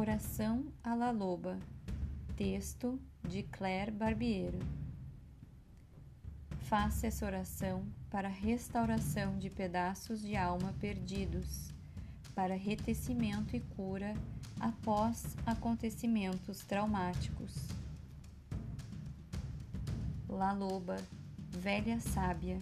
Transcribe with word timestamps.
Oração 0.00 0.64
à 0.82 0.94
la 0.94 1.10
Loba. 1.10 1.58
Texto 2.34 2.98
de 3.22 3.42
Claire 3.42 3.90
Barbiero. 3.90 4.58
Faça 6.60 7.06
essa 7.06 7.26
oração 7.26 7.84
para 8.08 8.26
restauração 8.26 9.38
de 9.38 9.50
pedaços 9.50 10.22
de 10.22 10.34
alma 10.36 10.74
perdidos, 10.80 11.70
para 12.34 12.54
retecimento 12.54 13.54
e 13.54 13.60
cura 13.60 14.14
após 14.58 15.36
acontecimentos 15.44 16.60
traumáticos. 16.60 17.68
La 20.26 20.54
Loba, 20.54 20.96
velha 21.36 22.00
sábia, 22.00 22.58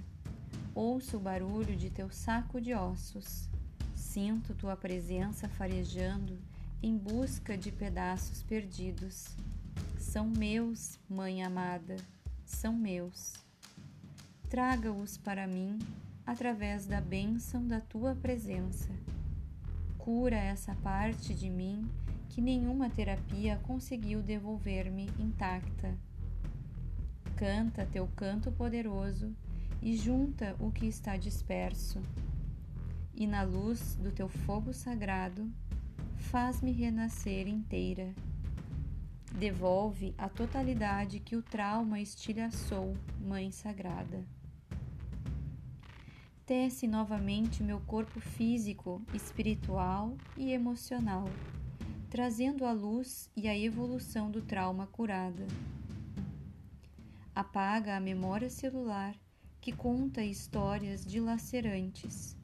ouço 0.75 1.19
o 1.19 1.21
barulho 1.21 1.77
de 1.77 1.89
teu 1.89 2.11
saco 2.11 2.61
de 2.61 2.75
ossos, 2.75 3.49
sinto 3.95 4.57
tua 4.57 4.77
presença 4.77 5.49
farejando 5.49 6.37
em 6.83 6.97
busca 6.97 7.57
de 7.57 7.73
pedaços 7.73 8.43
perdidos. 8.43 9.37
São 9.99 10.29
meus, 10.29 10.99
Mãe 11.09 11.43
amada, 11.43 11.97
são 12.45 12.73
meus. 12.73 13.35
Traga-os 14.49 15.19
para 15.19 15.47
mim 15.47 15.79
através 16.25 16.87
da 16.87 17.01
bênção 17.01 17.67
da 17.67 17.81
tua 17.81 18.15
presença. 18.15 18.89
Cura 19.99 20.37
essa 20.37 20.75
parte 20.77 21.35
de 21.35 21.51
mim 21.51 21.89
que 22.29 22.41
nenhuma 22.41 22.89
terapia 22.89 23.59
conseguiu 23.65 24.23
devolver-me 24.23 25.11
intacta. 25.19 25.97
Canta 27.37 27.87
teu 27.87 28.07
canto 28.15 28.53
poderoso 28.53 29.35
e 29.83 29.97
junta 29.97 30.55
o 30.61 30.71
que 30.71 30.87
está 30.87 31.17
disperso. 31.17 32.01
E 33.15 33.27
na 33.27 33.43
luz 33.43 33.97
do 33.97 34.13
teu 34.13 34.29
fogo 34.29 34.73
sagrado, 34.73 35.51
faz-me 36.19 36.73
renascer 36.73 37.49
inteira. 37.49 38.15
Devolve 39.33 40.15
a 40.19 40.29
totalidade 40.29 41.21
que 41.21 41.37
o 41.37 41.43
trauma 41.43 42.01
estilhaçou, 42.01 42.97
Mãe 43.21 43.51
Sagrada. 43.51 44.27
Tece 46.45 46.87
novamente 46.89 47.63
meu 47.63 47.81
corpo 47.81 48.21
físico, 48.21 49.03
espiritual 49.15 50.17
e 50.37 50.51
emocional, 50.51 51.25
trazendo 52.11 52.65
a 52.65 52.73
luz 52.73 53.31
e 53.37 53.47
a 53.47 53.57
evolução 53.57 54.31
do 54.31 54.43
trauma 54.43 54.87
curada. 54.87 55.47
Apaga 57.35 57.97
a 57.97 58.01
memória 58.01 58.51
celular 58.51 59.15
que 59.61 59.73
conta 59.73 60.25
histórias 60.25 61.07
dilacerantes. 61.07 62.37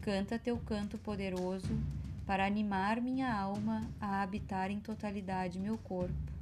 Canta 0.00 0.38
teu 0.38 0.58
canto 0.58 0.98
poderoso 0.98 1.72
para 2.26 2.46
animar 2.46 3.00
minha 3.00 3.32
alma 3.32 3.88
a 4.00 4.22
habitar 4.22 4.70
em 4.70 4.80
totalidade 4.80 5.58
meu 5.58 5.76
corpo. 5.76 6.32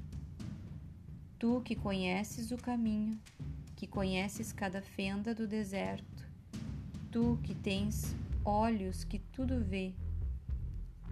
Tu 1.39 1.61
que 1.63 1.75
conheces 1.75 2.51
o 2.51 2.59
caminho, 2.59 3.19
que 3.75 3.87
conheces 3.87 4.53
cada 4.53 4.83
fenda 4.83 5.35
do 5.35 5.47
deserto, 5.47 6.29
tu 7.11 7.39
que 7.43 7.55
tens 7.55 8.15
olhos 8.45 9.05
que 9.05 9.19
tudo 9.19 9.65
vê, 9.65 9.95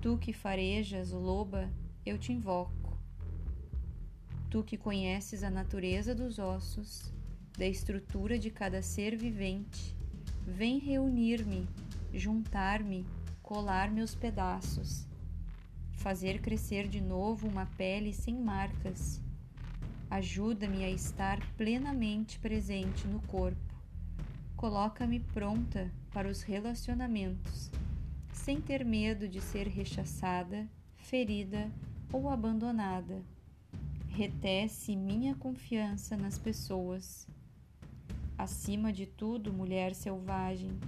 tu 0.03 0.19
que 0.19 0.33
farejas 0.33 1.13
loba, 1.13 1.71
eu 2.05 2.19
te 2.19 2.33
invoco. 2.33 2.99
Tu 4.51 4.63
que 4.63 4.77
conheces 4.77 5.43
a 5.43 5.51
natureza 5.51 6.15
dos 6.15 6.39
ossos, 6.39 7.13
da 7.57 7.67
estrutura 7.67 8.39
de 8.39 8.51
cada 8.51 8.83
ser 8.83 9.17
vivente, 9.17 9.97
vem 10.47 10.79
reunir-me, 10.79 11.67
juntar-me 12.13 13.05
colar 13.49 13.91
meus 13.91 14.15
pedaços, 14.15 15.09
fazer 15.93 16.39
crescer 16.43 16.87
de 16.87 17.01
novo 17.01 17.49
uma 17.49 17.65
pele 17.79 18.13
sem 18.13 18.34
marcas. 18.34 19.22
Ajuda-me 20.11 20.84
a 20.84 20.91
estar 20.91 21.41
plenamente 21.56 22.39
presente 22.39 23.06
no 23.06 23.22
corpo. 23.22 23.75
Coloca-me 24.55 25.19
pronta 25.19 25.91
para 26.11 26.28
os 26.28 26.43
relacionamentos, 26.43 27.71
sem 28.34 28.61
ter 28.61 28.84
medo 28.84 29.27
de 29.27 29.41
ser 29.41 29.67
rechaçada, 29.67 30.69
ferida 30.99 31.71
ou 32.12 32.28
abandonada. 32.28 33.22
Retece 34.09 34.95
minha 34.95 35.34
confiança 35.34 36.19
nas 36.19 36.39
pessoas. 36.39 37.27
Acima 38.37 38.93
de 38.93 39.06
tudo, 39.06 39.55
mulher 39.55 39.95
selvagem, 39.95 40.78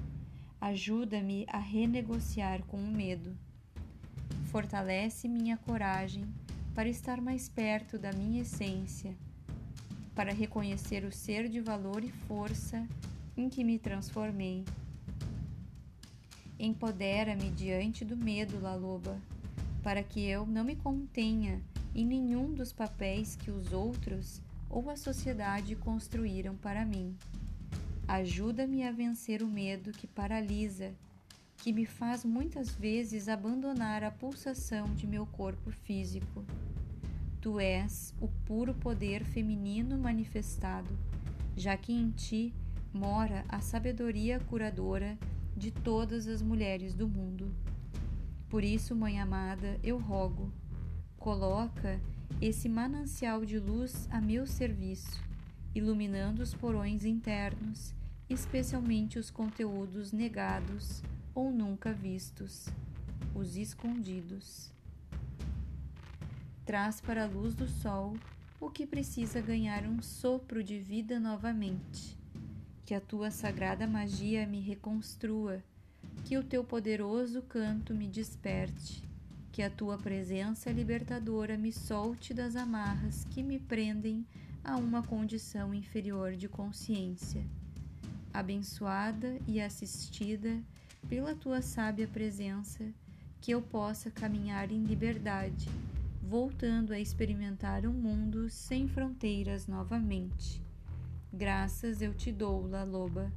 Ajuda-me 0.61 1.47
a 1.49 1.59
renegociar 1.59 2.63
com 2.65 2.77
o 2.77 2.93
medo. 2.93 3.35
Fortalece 4.51 5.27
minha 5.27 5.57
coragem 5.57 6.27
para 6.75 6.87
estar 6.87 7.19
mais 7.19 7.49
perto 7.49 7.99
da 7.99 8.13
minha 8.13 8.43
essência, 8.43 9.17
para 10.15 10.35
reconhecer 10.35 11.03
o 11.05 11.11
ser 11.11 11.49
de 11.49 11.61
valor 11.61 12.05
e 12.05 12.11
força 12.11 12.87
em 13.35 13.49
que 13.49 13.65
me 13.65 13.79
transformei. 13.79 14.63
Empodera-me 16.59 17.51
diante 17.53 18.05
do 18.05 18.15
medo, 18.15 18.61
Laloba, 18.61 19.19
para 19.83 20.03
que 20.03 20.27
eu 20.27 20.45
não 20.45 20.63
me 20.63 20.77
contenha 20.77 21.63
em 21.95 22.05
nenhum 22.05 22.53
dos 22.53 22.71
papéis 22.71 23.35
que 23.35 23.51
os 23.51 23.73
outros 23.73 24.43
ou 24.69 24.91
a 24.91 24.97
sociedade 24.97 25.75
construíram 25.75 26.55
para 26.55 26.85
mim. 26.85 27.17
Ajuda-me 28.11 28.83
a 28.83 28.91
vencer 28.91 29.41
o 29.41 29.47
medo 29.47 29.93
que 29.93 30.05
paralisa, 30.05 30.93
que 31.59 31.73
me 31.73 31.87
faz 31.87 32.25
muitas 32.25 32.75
vezes 32.75 33.29
abandonar 33.29 34.03
a 34.03 34.11
pulsação 34.11 34.93
de 34.97 35.07
meu 35.07 35.25
corpo 35.25 35.71
físico. 35.71 36.45
Tu 37.41 37.61
és 37.61 38.13
o 38.21 38.27
puro 38.27 38.75
poder 38.75 39.25
feminino 39.25 39.97
manifestado, 39.97 40.91
já 41.57 41.77
que 41.77 41.93
em 41.93 42.11
ti 42.11 42.53
mora 42.93 43.45
a 43.49 43.61
sabedoria 43.61 44.41
curadora 44.41 45.17
de 45.57 45.71
todas 45.71 46.27
as 46.27 46.43
mulheres 46.43 46.95
do 46.95 47.07
mundo. 47.07 47.55
Por 48.49 48.65
isso, 48.65 48.93
Mãe 48.97 49.21
amada, 49.21 49.79
eu 49.85 49.99
rogo, 49.99 50.53
coloca 51.17 52.01
esse 52.43 52.69
manancial 52.69 53.45
de 53.45 53.61
luz 53.61 54.09
a 54.11 54.21
meu 54.21 54.49
serviço, 54.49 55.23
iluminando 55.73 56.43
os 56.43 56.53
porões 56.53 57.05
internos 57.05 58.00
especialmente 58.31 59.19
os 59.19 59.29
conteúdos 59.29 60.13
negados 60.13 61.03
ou 61.35 61.51
nunca 61.51 61.93
vistos, 61.93 62.69
os 63.35 63.57
escondidos. 63.57 64.71
Traz 66.65 67.01
para 67.01 67.25
a 67.25 67.27
luz 67.27 67.57
do 67.57 67.67
sol 67.67 68.17
o 68.61 68.71
que 68.71 68.87
precisa 68.87 69.41
ganhar 69.41 69.85
um 69.85 70.01
sopro 70.01 70.63
de 70.63 70.79
vida 70.79 71.19
novamente. 71.19 72.17
Que 72.87 72.95
a 72.95 73.01
tua 73.01 73.33
sagrada 73.33 73.87
magia 73.87 74.47
me 74.47 74.61
reconstrua, 74.61 75.63
que 76.25 76.39
o 76.39 76.45
teu 76.45 76.63
poderoso 76.63 77.43
canto 77.43 77.95
me 77.95 78.07
desperte, 78.07 79.03
que 79.51 79.63
a 79.63 79.71
tua 79.71 79.99
presença 79.99 80.71
libertadora 80.71 81.59
me 81.59 81.73
solte 81.73 82.33
das 82.33 82.55
amarras 82.55 83.25
que 83.25 83.43
me 83.43 83.59
prendem 83.59 84.25
a 84.63 84.77
uma 84.77 85.03
condição 85.03 85.75
inferior 85.75 86.37
de 86.37 86.49
consciência 86.49 87.45
abençoada 88.33 89.39
e 89.47 89.61
assistida 89.61 90.63
pela 91.09 91.35
tua 91.35 91.63
sábia 91.63 92.07
presença, 92.07 92.85
que 93.41 93.51
eu 93.53 93.63
possa 93.63 94.11
caminhar 94.11 94.71
em 94.71 94.85
liberdade, 94.85 95.69
voltando 96.23 96.93
a 96.93 97.01
experimentar 97.01 97.87
um 97.87 97.93
mundo 97.93 98.49
sem 98.51 98.87
fronteiras 98.87 99.67
novamente. 99.67 100.63
Graças 101.33 102.03
eu 102.03 102.13
te 102.13 102.31
dou, 102.31 102.67
La 102.67 102.83
Loba, 102.83 103.33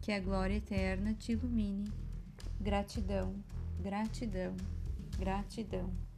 que 0.00 0.12
a 0.12 0.20
glória 0.20 0.56
eterna 0.56 1.14
te 1.14 1.32
ilumine. 1.32 1.90
Gratidão, 2.60 3.34
gratidão, 3.82 4.54
gratidão. 5.18 6.09